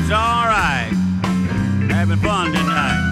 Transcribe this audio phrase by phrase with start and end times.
[0.00, 0.90] It's all right.
[1.90, 3.04] Having fun tonight.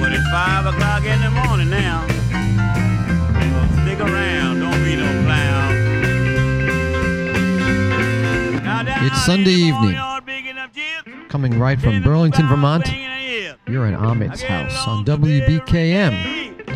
[0.00, 2.06] But it's five o'clock in the morning now.
[2.08, 4.60] So stick around.
[4.60, 5.72] Don't be no clown.
[9.04, 9.92] It's Sunday evening.
[9.94, 13.18] barnyard, big enough gyps, Coming right from Burlington, Vermont, banging a
[13.48, 13.58] hip.
[13.68, 16.72] you're in Ahmet's house on WBKM.org.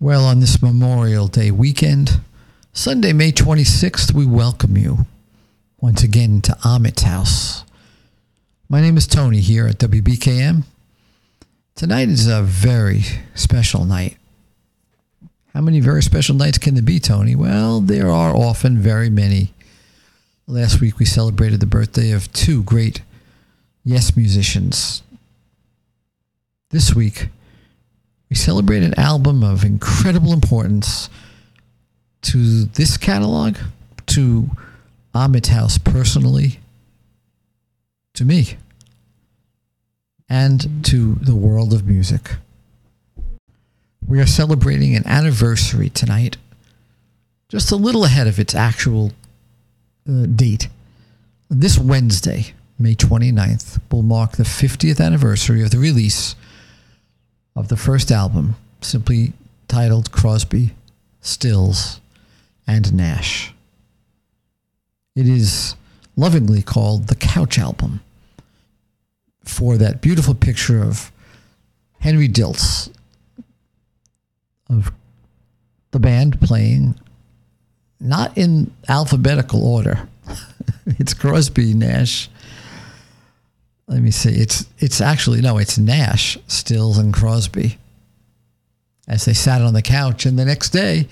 [0.00, 2.20] Well, on this Memorial Day weekend,
[2.72, 5.06] Sunday, May 26th, we welcome you
[5.80, 7.64] once again to Ahmet's house.
[8.68, 10.62] My name is Tony here at WBKM.
[11.74, 13.02] Tonight is a very
[13.34, 14.16] special night.
[15.52, 17.34] How many very special nights can there be, Tony?
[17.34, 19.52] Well, there are often very many.
[20.46, 23.02] Last week we celebrated the birthday of two great
[23.84, 25.02] Yes musicians.
[26.70, 27.30] This week,
[28.28, 31.08] we celebrate an album of incredible importance
[32.22, 33.56] to this catalog,
[34.06, 34.50] to
[35.14, 36.60] Ahmet's house personally,
[38.14, 38.56] to me,
[40.28, 42.36] and to the world of music.
[44.06, 46.36] We are celebrating an anniversary tonight,
[47.48, 49.12] just a little ahead of its actual
[50.08, 50.68] uh, date.
[51.48, 56.34] This Wednesday, May 29th, will mark the 50th anniversary of the release
[57.58, 59.32] of the first album, simply
[59.66, 60.74] titled Crosby,
[61.20, 62.00] Stills,
[62.68, 63.52] and Nash.
[65.16, 65.74] It is
[66.16, 68.00] lovingly called the Couch Album
[69.42, 71.10] for that beautiful picture of
[71.98, 72.92] Henry Diltz
[74.70, 74.92] of
[75.90, 76.94] the band playing
[77.98, 80.08] not in alphabetical order.
[80.86, 82.30] it's Crosby, Nash,
[83.88, 84.30] let me see.
[84.30, 87.78] It's it's actually no, it's Nash, Stills, and Crosby.
[89.08, 91.08] As they sat on the couch, and the next day,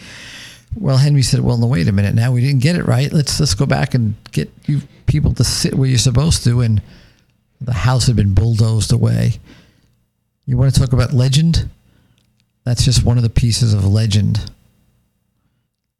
[0.78, 2.15] well, Henry said, "Well, no, wait a minute.
[2.15, 3.11] Now we didn't get it right.
[3.11, 6.83] Let's let's go back and get you people to sit where you're supposed to." And
[7.61, 9.41] the house had been bulldozed away.
[10.45, 11.71] You want to talk about legend?
[12.65, 14.50] That's just one of the pieces of legend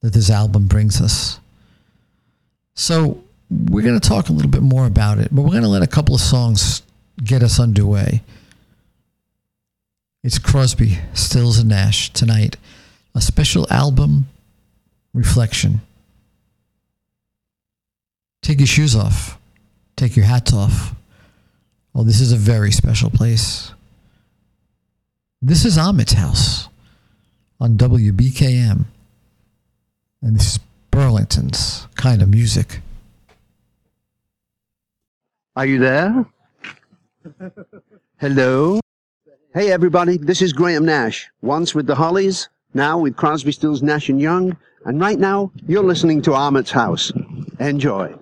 [0.03, 1.41] that this album brings us.
[2.75, 5.69] So we're going to talk a little bit more about it, but we're going to
[5.69, 6.83] let a couple of songs
[7.23, 8.23] get us underway.
[10.23, 12.57] It's Crosby, Stills, and Nash tonight,
[13.15, 14.27] a special album
[15.15, 15.81] reflection.
[18.43, 19.39] Take your shoes off,
[19.97, 20.95] take your hats off.
[21.95, 23.73] Well, this is a very special place.
[25.41, 26.69] This is Ahmet's house
[27.61, 28.85] on WBKM,
[30.23, 32.81] and this is Burlington's kind of music.
[35.57, 36.27] Are you there?
[38.19, 38.79] Hello?
[39.55, 41.31] Hey, everybody, this is Graham Nash.
[41.41, 45.83] Once with the Hollies, now with Crosby, Stills, Nash and Young, and right now you're
[45.83, 47.11] listening to Ahmet's House.
[47.59, 48.15] Enjoy.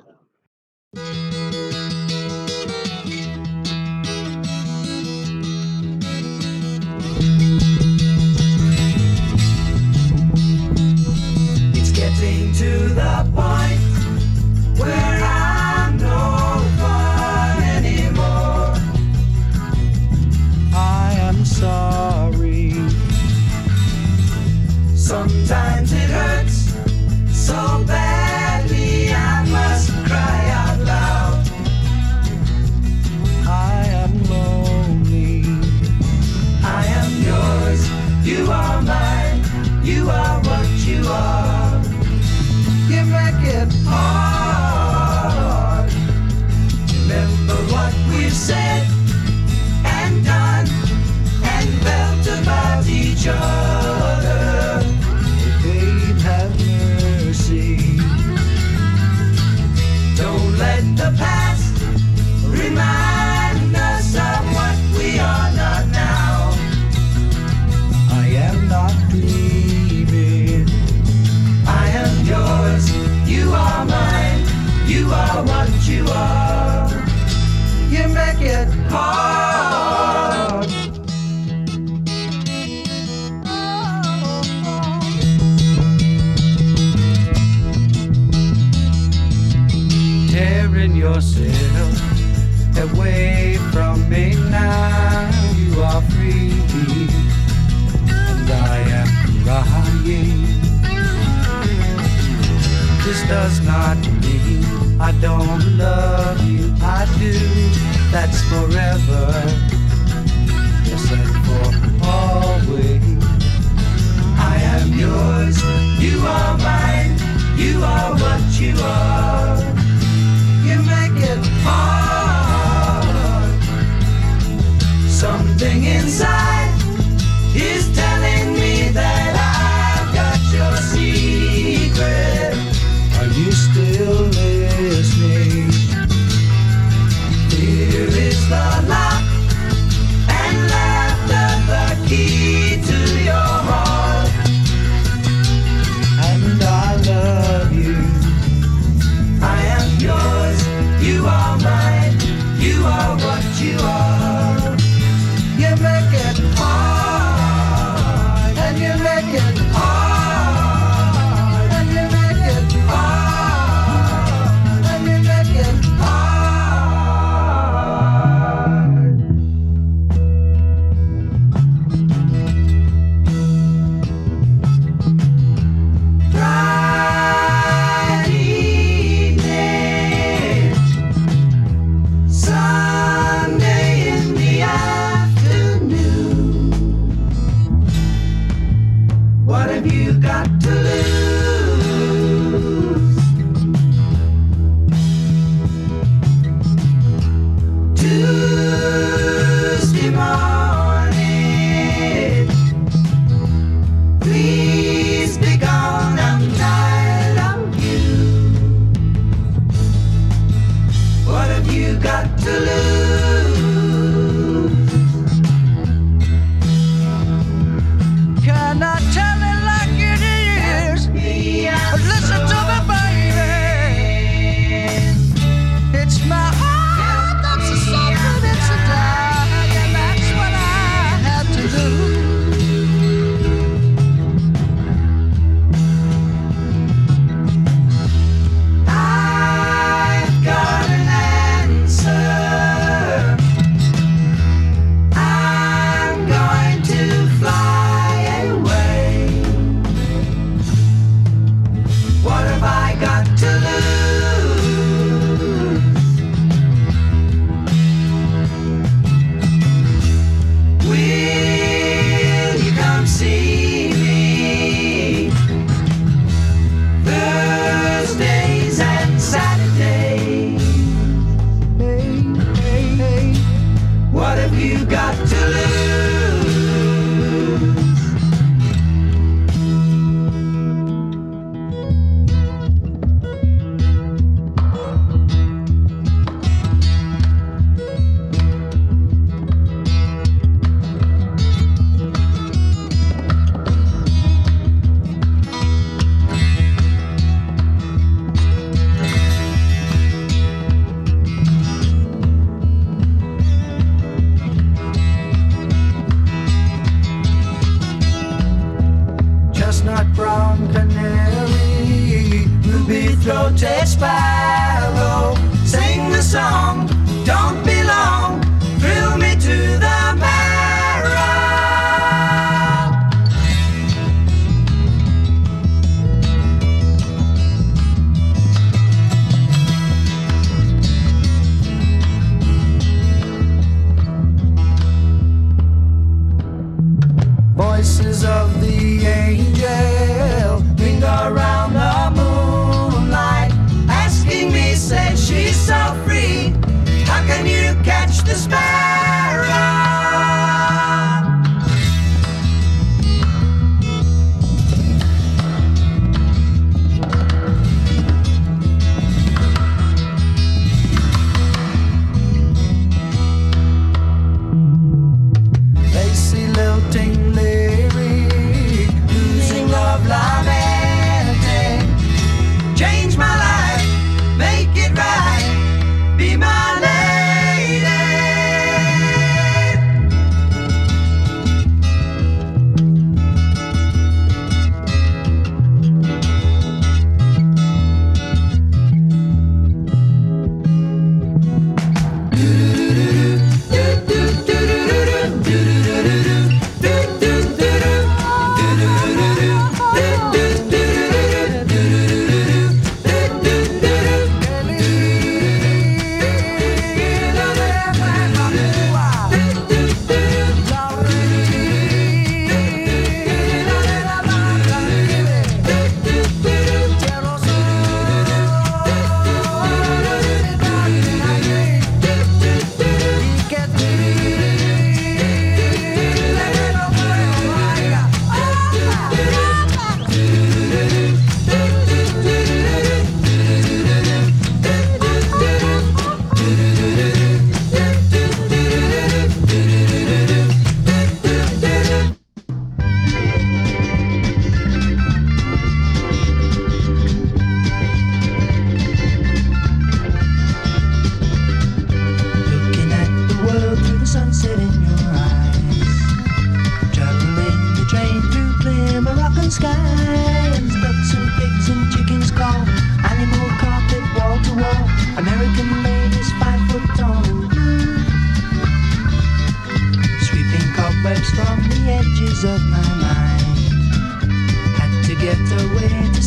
[11.75, 13.64] It's getting to the point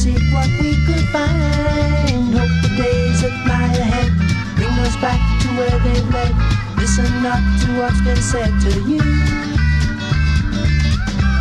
[0.08, 2.32] seek what we could find.
[2.32, 4.12] Hope the days that lie ahead
[4.56, 6.34] bring us back to where they've led.
[6.78, 9.04] Listen not to what's been said to you.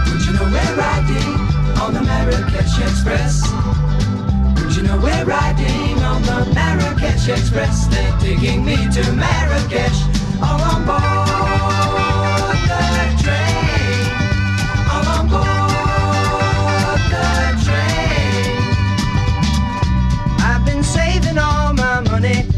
[0.08, 1.32] Would you know we're riding
[1.82, 3.35] on the Marrakesh Express?
[4.58, 7.87] Would you know we're riding on the Marrakesh Express?
[7.87, 9.99] They're taking me to Marrakesh,
[10.42, 11.86] all on board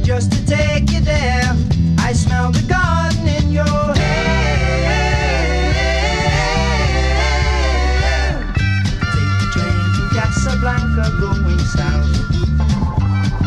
[0.08, 1.52] just to take you there.
[1.98, 4.00] I smell the garden in your hair.
[9.12, 12.08] Take the train from Casablanca going south.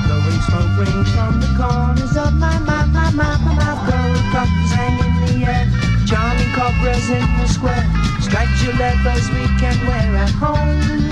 [0.05, 3.81] Blowing smoke rings from the corners of my mouth, my mouth, my mouth.
[3.89, 5.65] Gold buttons hang in the air.
[6.05, 7.89] Charming cobras in the square.
[8.21, 11.09] Striped leathers we can wear at home.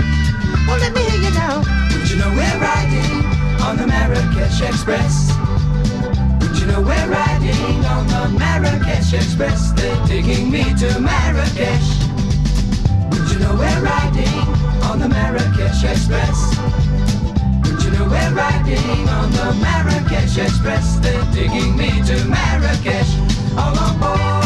[0.67, 1.65] Well, let me hear you now.
[1.89, 3.25] Would you know we're riding
[3.65, 5.38] on the Marrakesh Express?
[6.69, 9.71] Know we're riding on the Marrakesh Express?
[9.71, 11.89] They're taking me to Marrakesh.
[13.09, 14.37] Would you know we're riding
[14.83, 16.57] on the Marrakesh Express?
[17.63, 20.99] Would you know we're riding on the Marrakesh Express?
[20.99, 23.17] They're taking me to Marrakesh.
[23.57, 24.38] All on board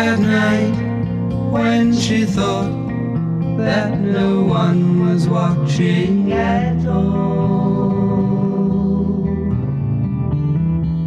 [0.00, 0.72] at night,
[1.52, 2.72] when she thought
[3.58, 7.92] that no one was watching at all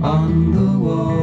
[0.03, 1.22] on the wall.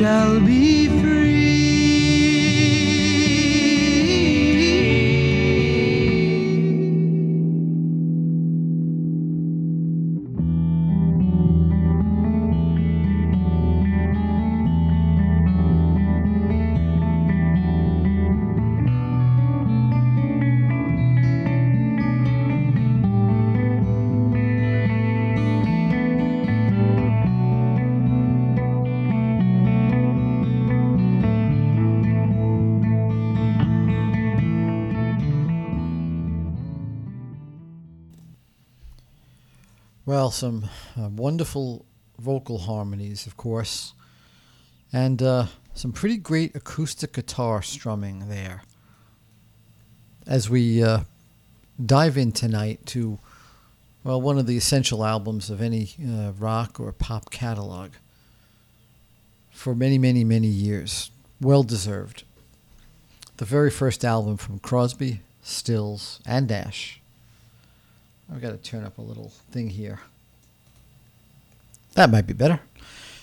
[0.00, 0.79] Shall be
[40.20, 40.68] Well, some
[41.00, 41.86] uh, wonderful
[42.18, 43.94] vocal harmonies, of course,
[44.92, 48.60] and uh, some pretty great acoustic guitar strumming there.
[50.26, 51.04] As we uh,
[51.82, 53.18] dive in tonight to,
[54.04, 57.92] well, one of the essential albums of any uh, rock or pop catalog
[59.50, 61.10] for many, many, many years.
[61.40, 62.24] Well deserved.
[63.38, 66.99] The very first album from Crosby, Stills, and Nash.
[68.32, 70.00] I've got to turn up a little thing here.
[71.94, 72.60] That might be better.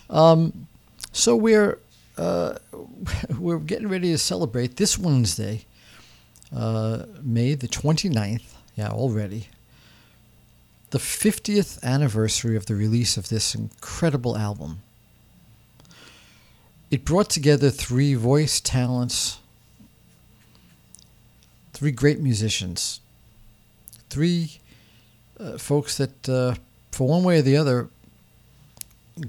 [0.10, 0.68] Um,
[1.12, 1.80] so we're
[2.18, 2.56] uh,
[3.40, 5.66] we're getting ready to celebrate this Wednesday,
[6.56, 8.54] uh, May the 29th.
[8.76, 9.48] Yeah, already.
[10.92, 14.82] The 50th anniversary of the release of this incredible album.
[16.90, 19.40] It brought together three voice talents,
[21.74, 23.02] three great musicians,
[24.10, 24.60] three
[25.40, 26.56] uh, folks that, uh,
[26.92, 27.90] for one way or the other,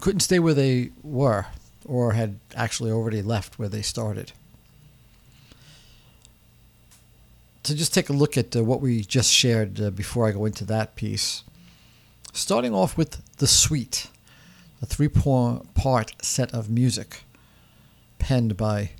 [0.01, 1.47] couldn't stay where they were
[1.85, 4.33] or had actually already left where they started.
[7.65, 10.45] To just take a look at uh, what we just shared uh, before I go
[10.45, 11.43] into that piece.
[12.33, 14.09] Starting off with The Suite,
[14.81, 17.23] a three part set of music
[18.19, 18.91] penned by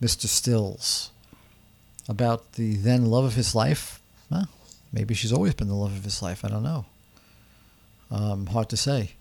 [0.00, 0.26] Mr.
[0.26, 1.10] Stills
[2.08, 4.01] about the then love of his life.
[4.92, 6.44] Maybe she's always been the love of his life.
[6.44, 6.84] I don't know.
[8.10, 9.12] Um, hard to say.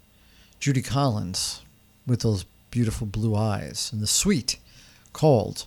[0.59, 1.61] Judy Collins
[2.05, 4.57] with those beautiful blue eyes, and the suite,
[5.13, 5.65] called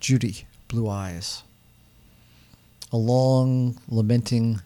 [0.00, 1.42] Judy Blue Eyes.
[2.92, 4.60] A long, lamenting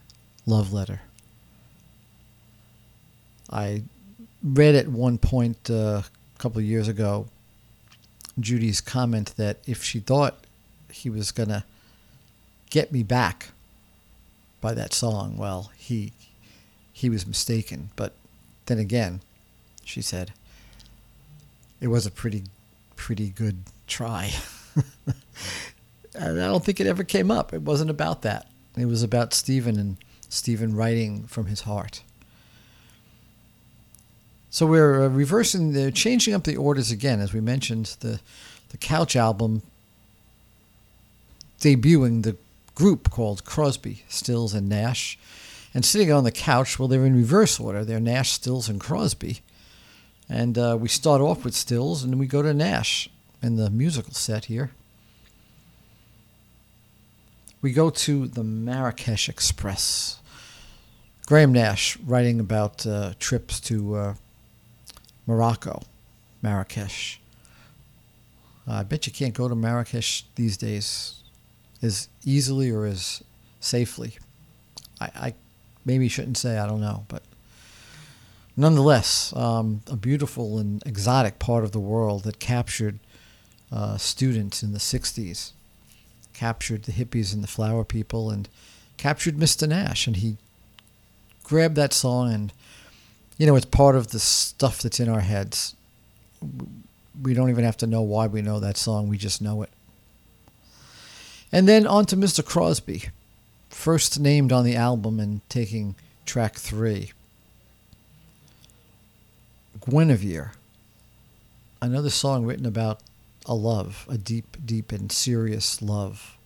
[0.46, 1.00] love letter.
[3.50, 3.82] I
[4.42, 7.26] read at one point uh, a couple of years ago
[8.38, 10.44] Judy's comment that if she thought
[10.90, 11.64] he was going to
[12.70, 13.48] get me back
[14.60, 16.12] by that song, well, he
[16.92, 17.90] he was mistaken.
[17.96, 18.12] But
[18.66, 19.20] then again,
[19.84, 20.32] she said,
[21.80, 22.44] it was a pretty
[22.96, 24.32] pretty good try.
[26.14, 27.52] and I don't think it ever came up.
[27.52, 28.48] It wasn't about that.
[28.76, 29.96] It was about Stephen and
[30.28, 32.02] Stephen writing from his heart.
[34.50, 38.20] So we're uh, reversing the changing up the orders again, as we mentioned the
[38.70, 39.62] the Couch album
[41.60, 42.36] debuting the
[42.78, 45.18] group called Crosby, Stills, and Nash.
[45.74, 47.84] And sitting on the couch, well, they're in reverse order.
[47.84, 49.40] They're Nash, Stills, and Crosby.
[50.28, 53.10] And uh, we start off with Stills, and then we go to Nash
[53.42, 54.70] in the musical set here.
[57.60, 60.20] We go to the Marrakesh Express.
[61.26, 64.14] Graham Nash writing about uh, trips to uh,
[65.26, 65.82] Morocco,
[66.42, 67.18] Marrakesh.
[68.68, 71.17] I bet you can't go to Marrakesh these days
[71.82, 73.22] as easily or as
[73.60, 74.18] safely.
[75.00, 75.34] I, I
[75.84, 77.22] maybe shouldn't say, I don't know, but
[78.56, 82.98] nonetheless, um, a beautiful and exotic part of the world that captured
[83.70, 85.52] uh, students in the 60s,
[86.32, 88.48] captured the hippies and the flower people, and
[88.96, 89.68] captured Mr.
[89.68, 90.06] Nash.
[90.06, 90.36] And he
[91.44, 92.52] grabbed that song, and,
[93.36, 95.74] you know, it's part of the stuff that's in our heads.
[97.22, 99.70] We don't even have to know why we know that song, we just know it.
[101.50, 102.44] And then on to Mr.
[102.44, 103.04] Crosby,
[103.70, 105.94] first named on the album and taking
[106.26, 107.12] track three.
[109.80, 110.52] Guinevere,
[111.80, 113.00] another song written about
[113.46, 116.36] a love, a deep, deep, and serious love,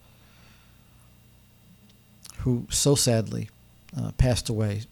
[2.38, 3.48] who so sadly
[3.96, 4.82] uh, passed away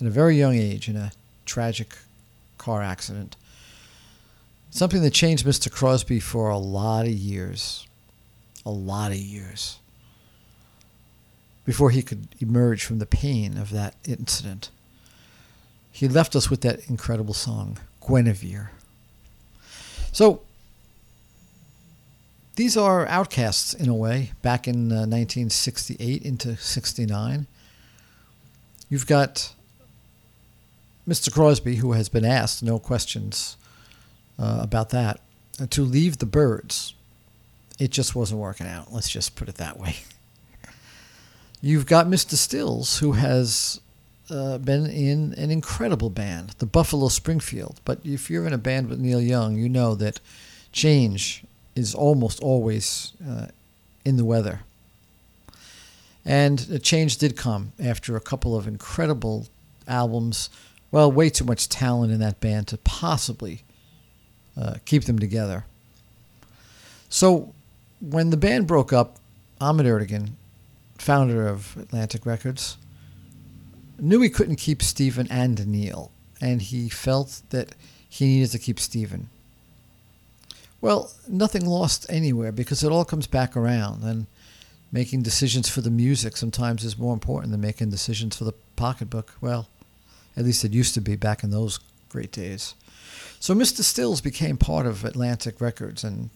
[0.00, 1.12] at a very young age in a
[1.44, 1.94] tragic
[2.56, 3.36] car accident.
[4.70, 5.70] Something that changed Mr.
[5.70, 7.86] Crosby for a lot of years.
[8.64, 9.78] A lot of years.
[11.64, 14.70] Before he could emerge from the pain of that incident.
[15.92, 18.70] He left us with that incredible song, Guinevere.
[20.12, 20.42] So,
[22.56, 27.46] these are outcasts in a way, back in uh, 1968 into 69.
[28.88, 29.54] You've got
[31.08, 31.32] Mr.
[31.32, 33.56] Crosby, who has been asked, no questions
[34.38, 35.20] uh, about that,
[35.60, 36.94] uh, to leave the Byrds.
[37.80, 38.92] It just wasn't working out.
[38.92, 39.96] Let's just put it that way.
[41.62, 42.34] You've got Mr.
[42.34, 43.80] Stills, who has
[44.30, 47.80] uh, been in an incredible band, the Buffalo Springfield.
[47.86, 50.20] But if you're in a band with Neil Young, you know that
[50.72, 51.42] change
[51.74, 53.46] is almost always uh,
[54.04, 54.60] in the weather.
[56.22, 59.46] And the change did come after a couple of incredible
[59.88, 60.50] albums.
[60.90, 63.62] Well, way too much talent in that band to possibly
[64.54, 65.64] uh, keep them together.
[67.08, 67.54] So
[68.00, 69.18] when the band broke up,
[69.60, 70.30] Ahmet Ertegun,
[70.98, 72.76] founder of Atlantic Records,
[73.98, 76.10] knew he couldn't keep Stephen and Neil,
[76.40, 77.74] and he felt that
[78.08, 79.28] he needed to keep Stephen.
[80.80, 84.26] Well, nothing lost anywhere because it all comes back around, and
[84.90, 89.34] making decisions for the music sometimes is more important than making decisions for the pocketbook.
[89.40, 89.68] Well,
[90.36, 92.74] at least it used to be back in those great days.
[93.38, 93.82] So Mr.
[93.82, 96.30] Stills became part of Atlantic Records, and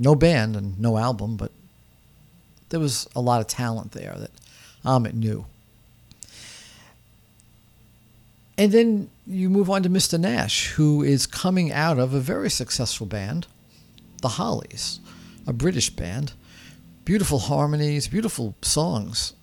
[0.00, 1.52] no band and no album, but
[2.68, 4.30] there was a lot of talent there that
[4.84, 5.46] Ahmet knew.
[8.58, 10.18] And then you move on to Mr.
[10.18, 13.46] Nash, who is coming out of a very successful band,
[14.22, 15.00] The Hollies,
[15.46, 16.32] a British band.
[17.04, 19.34] Beautiful harmonies, beautiful songs.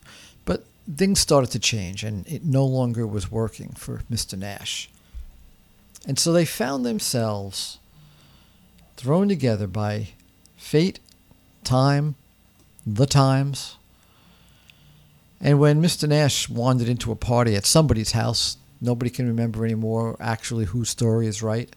[0.45, 0.65] But
[0.97, 4.37] things started to change, and it no longer was working for Mr.
[4.37, 4.89] Nash.
[6.07, 7.77] And so they found themselves
[8.97, 10.09] thrown together by
[10.73, 10.99] fate,
[11.63, 12.15] time,
[12.83, 13.75] the times.
[15.39, 16.09] And when Mr.
[16.09, 21.27] Nash wandered into a party at somebody's house, nobody can remember anymore actually whose story
[21.27, 21.69] is right.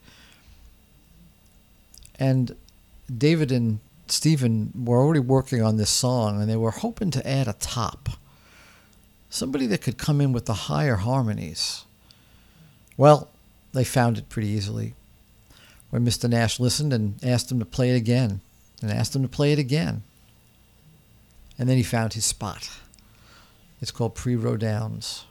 [2.19, 2.57] And
[3.15, 7.49] David and Stephen were already working on this song and they were hoping to add
[7.49, 8.09] a top.
[9.29, 11.85] Somebody that could come in with the higher harmonies.
[12.97, 13.29] Well,
[13.75, 14.95] they found it pretty easily
[15.91, 16.31] when Mr.
[16.31, 18.41] Nash listened and asked him to play it again
[18.89, 20.03] and asked him to play it again.
[21.59, 22.71] And then he found his spot.
[23.81, 25.25] It's called Pre-Road Downs.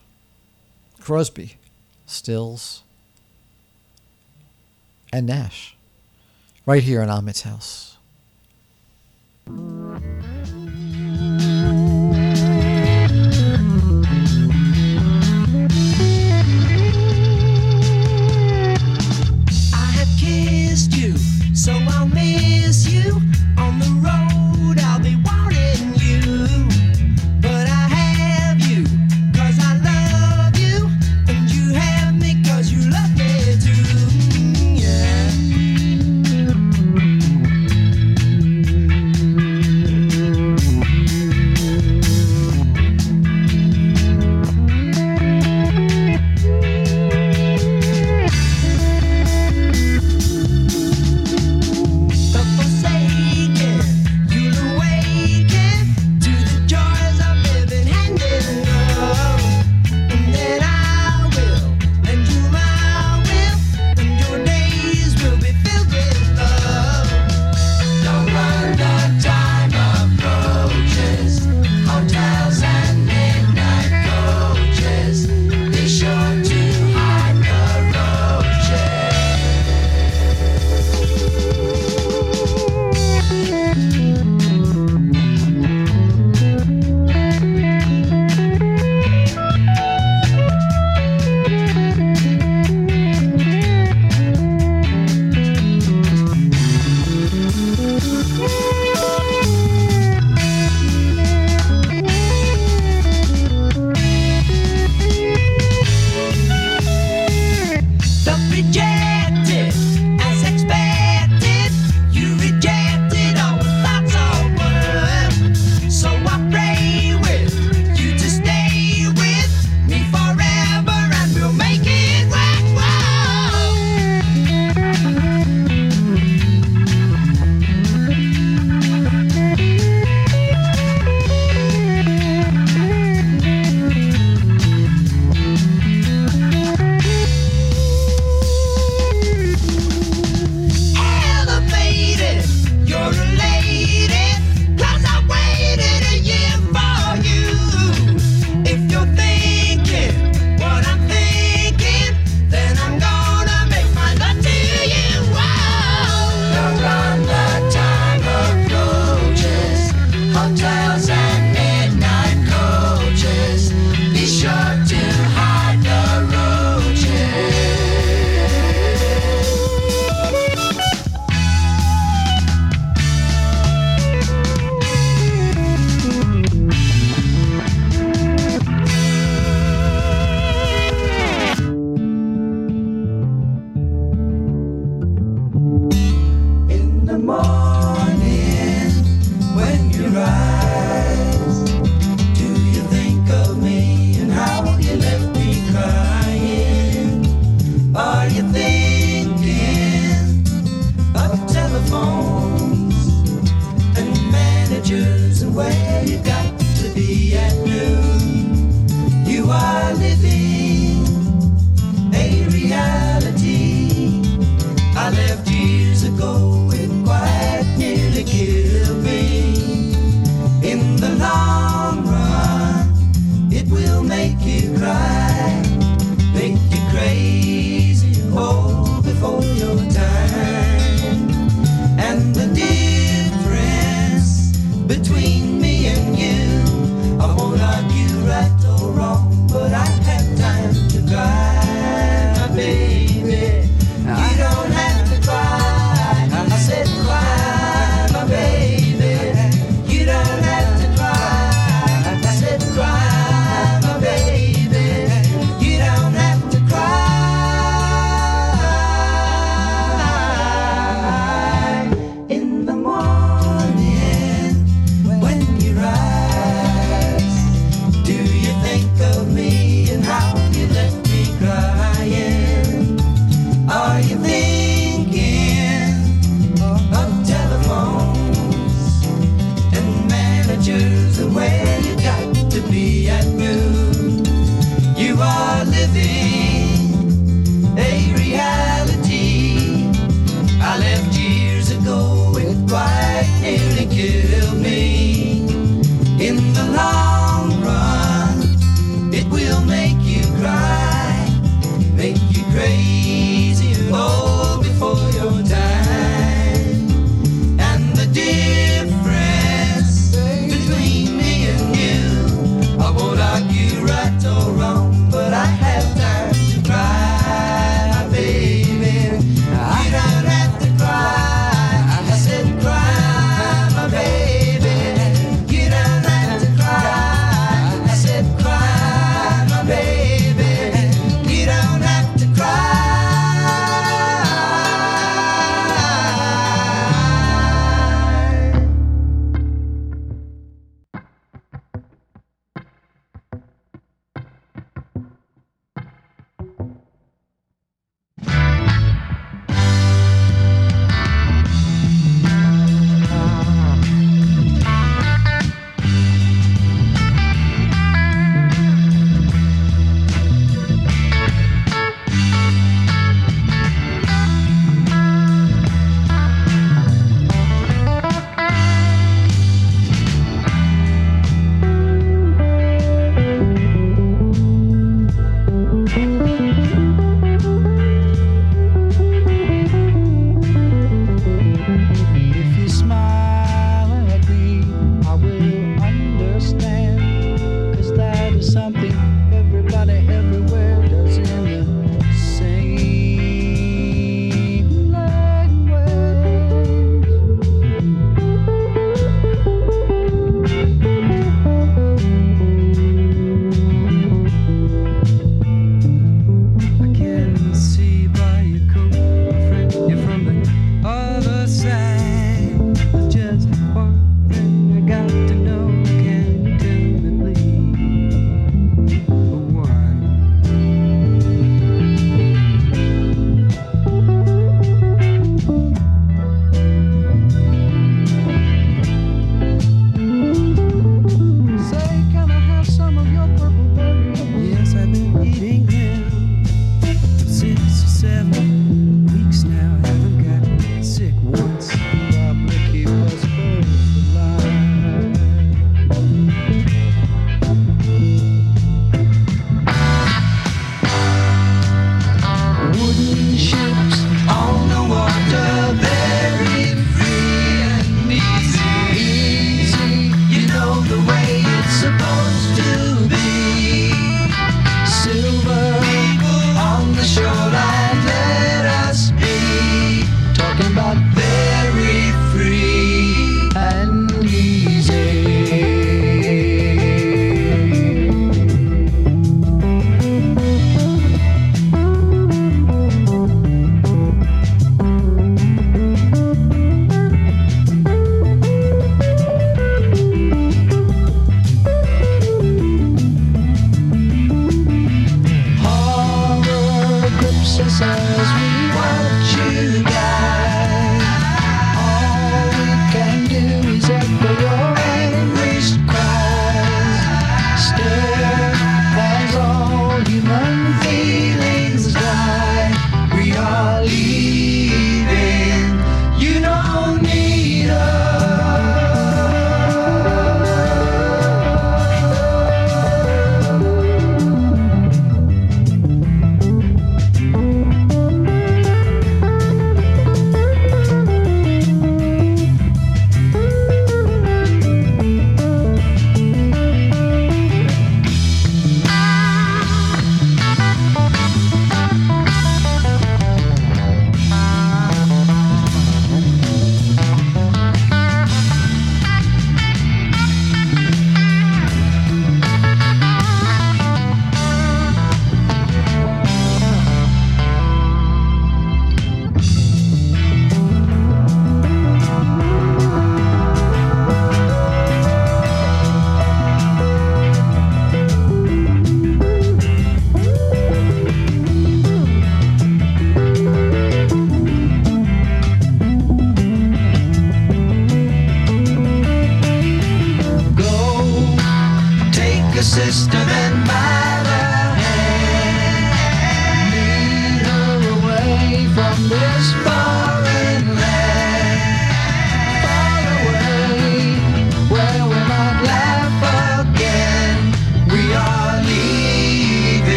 [1.00, 1.58] Crosby,
[2.06, 2.84] Stills,
[5.13, 5.76] and Nash.
[6.65, 7.98] Right here in Ahmet's house.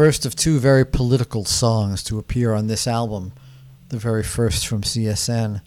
[0.00, 3.34] First of two very political songs to appear on this album,
[3.90, 5.60] the very first from CSN.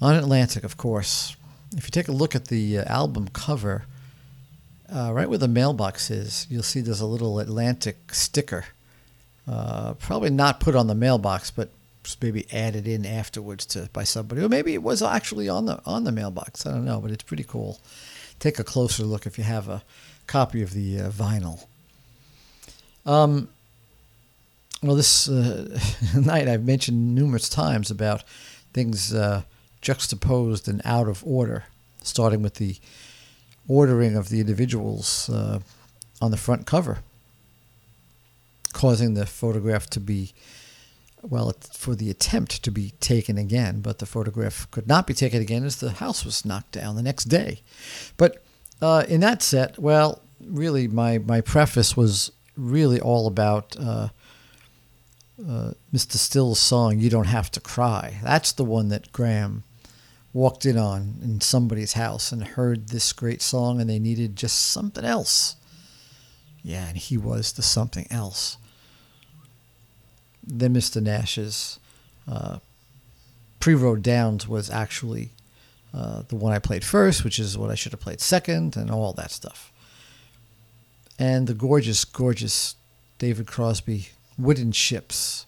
[0.00, 1.36] On Atlantic, of course.
[1.76, 3.84] If you take a look at the uh, album cover,
[4.90, 8.64] uh, right where the mailbox is, you'll see there's a little Atlantic sticker.
[9.46, 11.68] Uh, probably not put on the mailbox, but
[12.22, 16.04] maybe added in afterwards to by somebody, or maybe it was actually on the on
[16.04, 16.64] the mailbox.
[16.64, 17.78] I don't know, but it's pretty cool.
[18.38, 19.82] Take a closer look if you have a
[20.26, 21.66] copy of the uh, vinyl.
[23.08, 23.48] Um,
[24.82, 25.80] well, this uh,
[26.14, 28.22] night I've mentioned numerous times about
[28.74, 29.42] things uh,
[29.80, 31.64] juxtaposed and out of order,
[32.02, 32.76] starting with the
[33.66, 35.60] ordering of the individuals uh,
[36.20, 36.98] on the front cover,
[38.74, 40.34] causing the photograph to be,
[41.22, 45.40] well, for the attempt to be taken again, but the photograph could not be taken
[45.40, 47.62] again as the house was knocked down the next day.
[48.18, 48.44] But
[48.82, 54.08] uh, in that set, well, really, my, my preface was really all about uh,
[55.40, 56.16] uh, Mr.
[56.16, 58.18] Still's song, You Don't Have to Cry.
[58.22, 59.62] That's the one that Graham
[60.32, 64.58] walked in on in somebody's house and heard this great song and they needed just
[64.58, 65.56] something else.
[66.62, 68.58] Yeah, and he was the something else.
[70.44, 71.02] Then Mr.
[71.02, 71.78] Nash's
[72.30, 72.58] uh,
[73.60, 75.30] Pre Road Downs was actually
[75.94, 78.90] uh, the one I played first, which is what I should have played second, and
[78.90, 79.72] all that stuff.
[81.18, 82.76] And the gorgeous, gorgeous
[83.18, 84.08] David Crosby
[84.38, 85.46] Wooden Ships.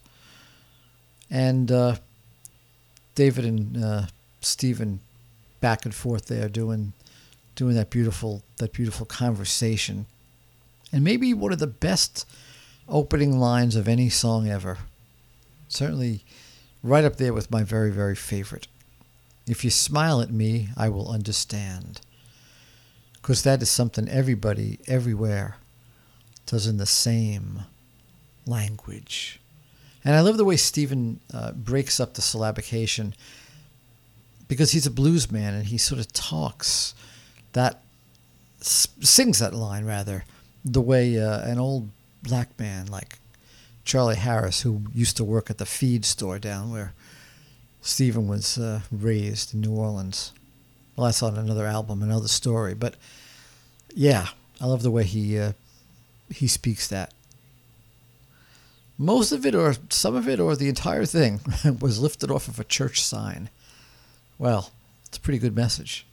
[1.30, 1.96] And uh,
[3.14, 4.06] David and uh,
[4.40, 5.00] Stephen
[5.60, 6.92] back and forth there doing
[7.54, 10.06] doing that beautiful that beautiful conversation.
[10.92, 12.26] And maybe one of the best
[12.88, 14.78] opening lines of any song ever.
[15.68, 16.24] Certainly
[16.82, 18.66] right up there with my very, very favorite.
[19.46, 22.00] If you smile at me, I will understand.
[23.20, 25.56] Because that is something everybody, everywhere,
[26.46, 27.60] does in the same
[28.46, 29.40] language.
[30.04, 33.12] And I love the way Stephen uh, breaks up the syllabication
[34.48, 36.94] because he's a blues man and he sort of talks
[37.52, 37.82] that
[38.60, 40.24] sings that line rather
[40.64, 41.88] the way uh, an old
[42.22, 43.18] black man like
[43.84, 46.92] Charlie Harris, who used to work at the feed store down where
[47.80, 50.32] Stephen was uh, raised in New Orleans.
[51.00, 52.74] Well, that's on another album, another story.
[52.74, 52.94] But
[53.94, 54.26] yeah,
[54.60, 55.52] I love the way he uh,
[56.28, 57.14] he speaks that.
[58.98, 61.40] Most of it, or some of it, or the entire thing,
[61.80, 63.48] was lifted off of a church sign.
[64.38, 64.72] Well,
[65.06, 66.04] it's a pretty good message.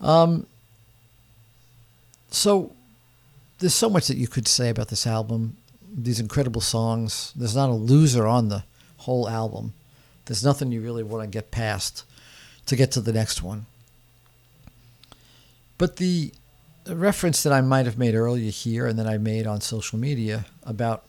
[0.00, 0.48] Um,
[2.32, 2.72] so
[3.60, 5.58] there's so much that you could say about this album.
[5.94, 7.32] These incredible songs.
[7.36, 8.64] There's not a loser on the
[8.96, 9.74] whole album.
[10.24, 12.02] There's nothing you really want to get past
[12.70, 13.66] to get to the next one.
[15.76, 16.32] But the
[16.86, 20.46] reference that I might have made earlier here and that I made on social media
[20.62, 21.04] about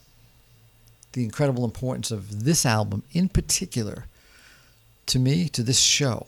[1.11, 4.05] the incredible importance of this album in particular
[5.05, 6.25] to me, to this show?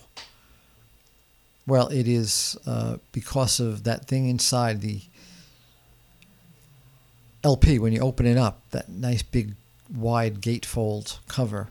[1.66, 5.02] Well, it is uh, because of that thing inside the
[7.44, 9.56] LP when you open it up, that nice big
[9.92, 11.70] wide gatefold cover,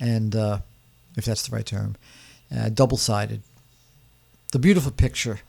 [0.00, 0.60] and uh,
[1.14, 1.96] if that's the right term,
[2.54, 3.42] uh, double sided.
[4.52, 5.40] The beautiful picture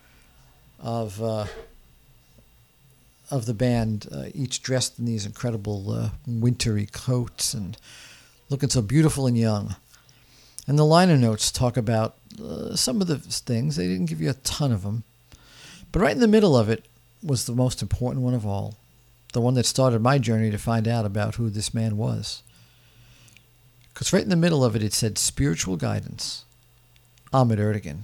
[0.80, 1.46] of uh,
[3.30, 7.78] of the band, uh, each dressed in these incredible uh, wintry coats and
[8.50, 9.76] looking so beautiful and young.
[10.66, 13.76] And the liner notes talk about uh, some of the things.
[13.76, 15.04] They didn't give you a ton of them.
[15.92, 16.86] But right in the middle of it
[17.24, 18.76] was the most important one of all.
[19.34, 22.44] The one that started my journey to find out about who this man was.
[23.94, 26.46] Because right in the middle of it, it said spiritual guidance.
[27.34, 28.00] Ahmet Ertegun.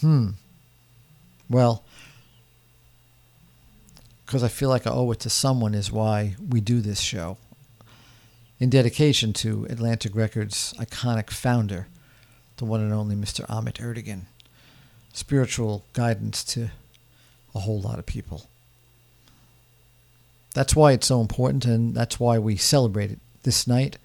[0.00, 0.30] Hmm.
[1.48, 1.84] Well,
[4.24, 7.36] because I feel like I owe it to someone is why we do this show
[8.58, 11.88] in dedication to Atlantic Records' iconic founder,
[12.56, 13.44] the one and only Mr.
[13.50, 14.22] Ahmet Ertegun.
[15.12, 16.70] Spiritual guidance to
[17.54, 18.46] a whole lot of people.
[20.54, 23.98] That's why it's so important, and that's why we celebrate it this night,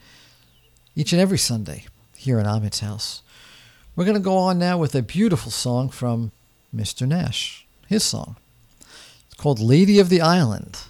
[0.95, 1.85] each and every Sunday,
[2.15, 3.21] here in Ahmet's house.
[3.99, 6.31] We're going to go on now with a beautiful song from
[6.73, 7.05] Mr.
[7.05, 8.37] Nash, his song.
[9.25, 10.83] It's called Lady of the Island.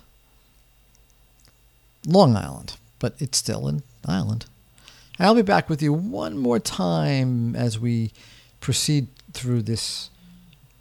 [2.05, 4.45] Long Island but it's still an island.
[5.17, 8.11] I'll be back with you one more time as we
[8.61, 10.11] proceed through this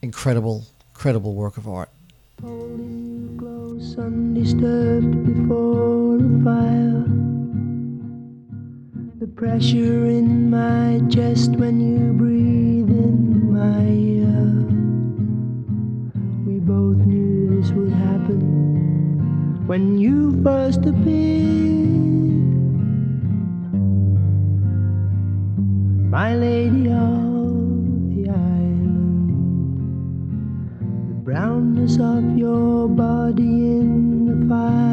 [0.03, 1.89] incredible, incredible work of art.
[5.25, 7.08] Before fire.
[9.39, 14.67] Pressure in my chest when you breathe in my ear.
[16.45, 18.41] We both knew this would happen
[19.69, 21.87] when you first appeared.
[26.11, 29.31] My lady of the island,
[31.11, 34.88] the brownness of your body in the fire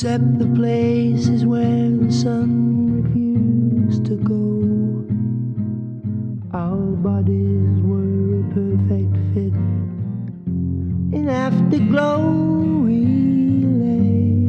[0.00, 5.04] except the places where the sun refused to go.
[6.56, 9.52] Our bodies were a perfect fit.
[11.12, 13.04] In afterglow we
[13.82, 14.48] lay,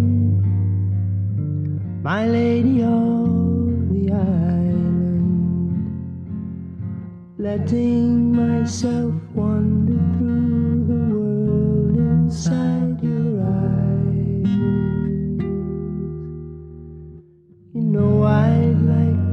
[2.02, 5.76] my lady of the island,
[7.38, 12.61] letting myself wander through the world inside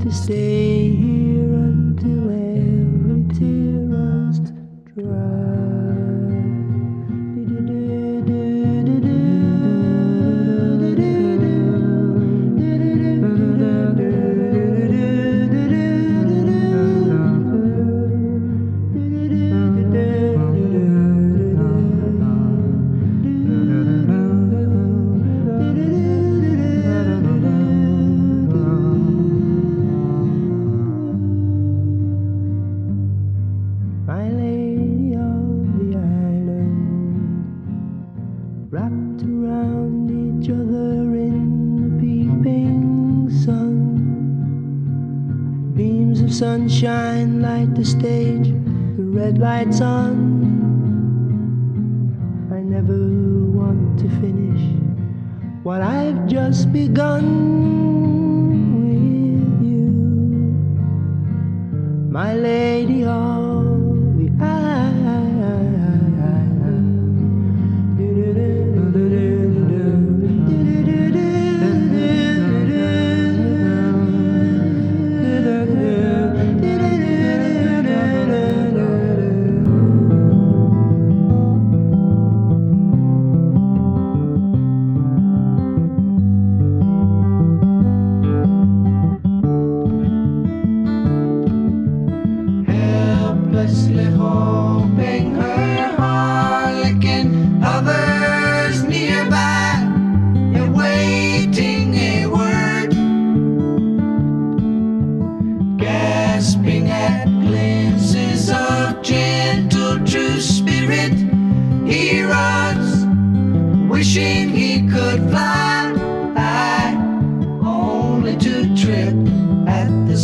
[0.09, 1.18] to stay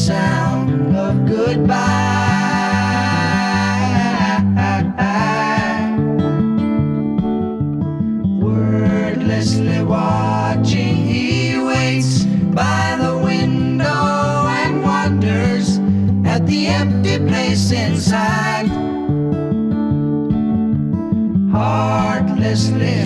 [0.07, 1.73] sound of goodbye.
[8.39, 15.79] Wordlessly watching, he waits by the window and wonders
[16.27, 18.69] at the empty place inside.
[21.51, 23.04] Heartlessly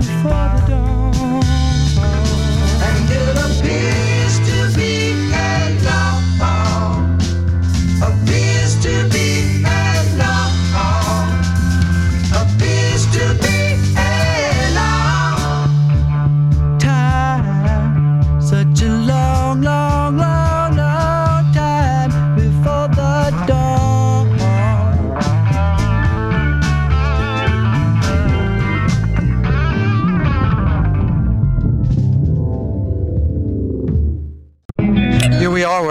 [0.00, 0.89] before the dawn.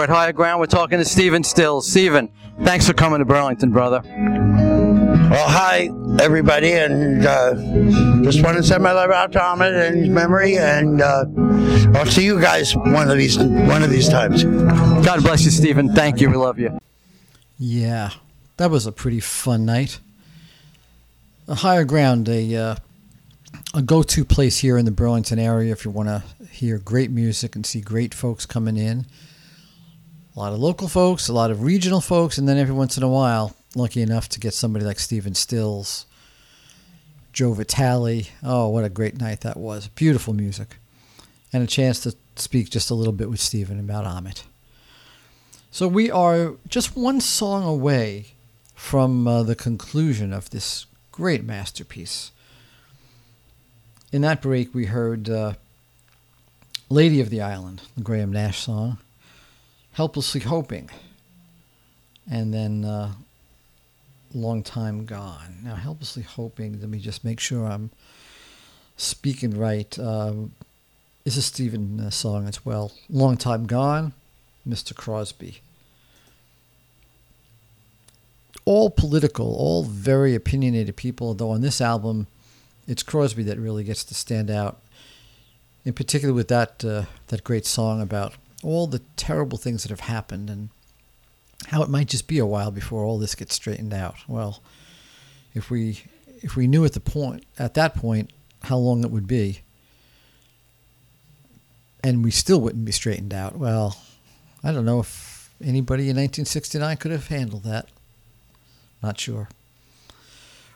[0.00, 0.60] We're at higher ground.
[0.60, 1.86] We're talking to Stephen Stills.
[1.86, 2.30] Stephen,
[2.62, 4.00] thanks for coming to Burlington, brother.
[4.02, 7.52] Well, hi everybody, and uh,
[8.22, 11.26] just want to send my love out to Ahmet and his memory, and uh,
[11.94, 14.42] I'll see you guys one of these one of these times.
[14.42, 15.94] God bless you, Stephen.
[15.94, 16.30] Thank you.
[16.30, 16.80] We love you.
[17.58, 18.12] Yeah,
[18.56, 20.00] that was a pretty fun night.
[21.46, 22.76] A higher ground, a uh,
[23.74, 27.54] a go-to place here in the Burlington area if you want to hear great music
[27.54, 29.04] and see great folks coming in.
[30.40, 33.02] A lot of local folks, a lot of regional folks, and then every once in
[33.02, 36.06] a while, lucky enough to get somebody like Stephen Stills,
[37.34, 38.26] Joe Vitale.
[38.42, 39.88] Oh, what a great night that was!
[39.88, 40.78] Beautiful music,
[41.52, 44.44] and a chance to speak just a little bit with Stephen about Ahmet.
[45.70, 48.28] So we are just one song away
[48.74, 52.30] from uh, the conclusion of this great masterpiece.
[54.10, 55.52] In that break, we heard uh,
[56.88, 58.96] Lady of the Island, the Graham Nash song,
[60.00, 60.88] Helplessly Hoping,
[62.30, 63.12] and then uh,
[64.32, 65.58] Long Time Gone.
[65.62, 67.90] Now, Helplessly Hoping, let me just make sure I'm
[68.96, 69.98] speaking right.
[69.98, 70.52] Um,
[71.26, 72.92] is a Stephen uh, song as well.
[73.10, 74.14] Long Time Gone,
[74.66, 74.96] Mr.
[74.96, 75.60] Crosby.
[78.64, 82.26] All political, all very opinionated people, though on this album,
[82.88, 84.80] it's Crosby that really gets to stand out.
[85.84, 88.32] In particular, with that uh, that great song about
[88.62, 90.68] all the terrible things that have happened and
[91.68, 94.16] how it might just be a while before all this gets straightened out.
[94.26, 94.62] Well,
[95.54, 96.02] if we
[96.42, 98.30] if we knew at the point at that point
[98.64, 99.60] how long it would be,
[102.02, 103.98] and we still wouldn't be straightened out, well,
[104.62, 107.88] I don't know if anybody in 1969 could have handled that.
[109.02, 109.48] Not sure.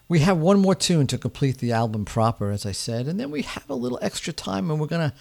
[0.09, 3.31] We have one more tune to complete the album proper, as I said, and then
[3.31, 5.15] we have a little extra time, and we're gonna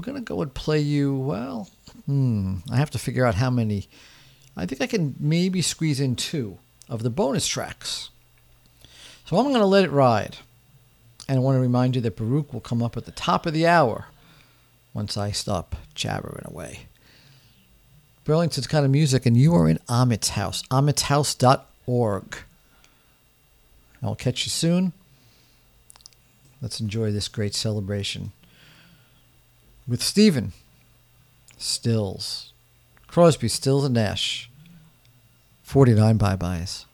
[0.00, 1.14] we're gonna go and play you.
[1.14, 1.68] Well,
[2.06, 3.86] hmm, I have to figure out how many.
[4.56, 6.56] I think I can maybe squeeze in two
[6.88, 8.08] of the bonus tracks.
[9.26, 10.38] So I'm gonna let it ride,
[11.28, 13.52] and I want to remind you that Baruch will come up at the top of
[13.52, 14.06] the hour
[14.94, 16.86] once I stop jabbering away.
[18.24, 22.36] Burlington's kind of music, and you are in Ahmet's house, ahmetshouse.org.
[24.02, 24.94] I'll catch you soon.
[26.62, 28.32] Let's enjoy this great celebration
[29.90, 30.52] with Stephen
[31.58, 32.52] Stills,
[33.08, 34.48] Crosby, Stills, and Nash.
[35.64, 36.86] 49 bye byes.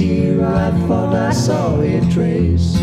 [0.00, 2.79] tear I thought I saw it trace.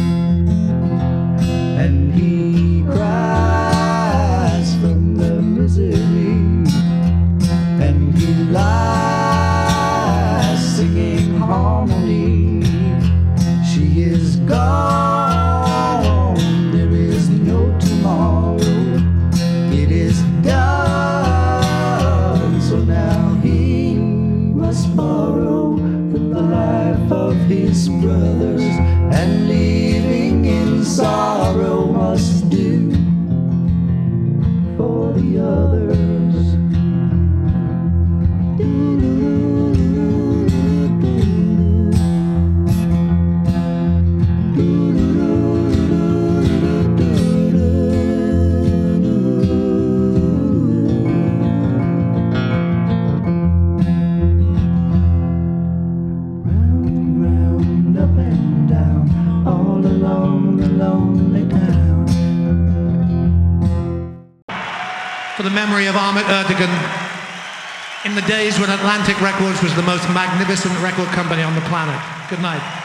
[70.48, 72.02] activist and record company on the planet.
[72.30, 72.77] Good night.